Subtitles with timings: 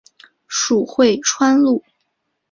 [0.47, 1.83] 属会川路。